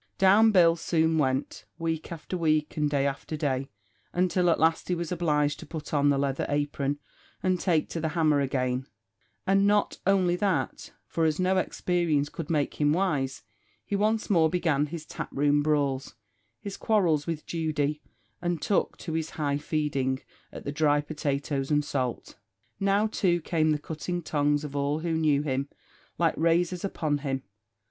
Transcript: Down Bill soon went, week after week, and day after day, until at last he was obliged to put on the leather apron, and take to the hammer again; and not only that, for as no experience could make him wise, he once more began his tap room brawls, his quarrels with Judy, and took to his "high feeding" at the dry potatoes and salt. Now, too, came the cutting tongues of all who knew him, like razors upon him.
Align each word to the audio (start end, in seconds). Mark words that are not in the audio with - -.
Down 0.17 0.49
Bill 0.49 0.75
soon 0.75 1.19
went, 1.19 1.63
week 1.77 2.11
after 2.11 2.35
week, 2.35 2.75
and 2.75 2.89
day 2.89 3.05
after 3.05 3.37
day, 3.37 3.69
until 4.13 4.49
at 4.49 4.59
last 4.59 4.87
he 4.87 4.95
was 4.95 5.11
obliged 5.11 5.59
to 5.59 5.67
put 5.67 5.93
on 5.93 6.09
the 6.09 6.17
leather 6.17 6.47
apron, 6.49 6.97
and 7.43 7.59
take 7.59 7.87
to 7.89 7.99
the 8.01 8.07
hammer 8.17 8.41
again; 8.41 8.87
and 9.45 9.67
not 9.67 9.99
only 10.07 10.35
that, 10.37 10.91
for 11.05 11.23
as 11.25 11.39
no 11.39 11.57
experience 11.57 12.29
could 12.29 12.49
make 12.49 12.81
him 12.81 12.93
wise, 12.93 13.43
he 13.85 13.95
once 13.95 14.27
more 14.27 14.49
began 14.49 14.87
his 14.87 15.05
tap 15.05 15.29
room 15.31 15.61
brawls, 15.61 16.15
his 16.59 16.77
quarrels 16.77 17.27
with 17.27 17.45
Judy, 17.45 18.01
and 18.41 18.59
took 18.59 18.97
to 18.97 19.13
his 19.13 19.29
"high 19.29 19.59
feeding" 19.59 20.21
at 20.51 20.63
the 20.65 20.71
dry 20.71 21.01
potatoes 21.01 21.69
and 21.69 21.85
salt. 21.85 22.37
Now, 22.79 23.05
too, 23.05 23.39
came 23.39 23.69
the 23.69 23.77
cutting 23.77 24.23
tongues 24.23 24.63
of 24.63 24.75
all 24.75 25.01
who 25.01 25.11
knew 25.13 25.43
him, 25.43 25.69
like 26.17 26.33
razors 26.37 26.83
upon 26.83 27.19
him. 27.19 27.43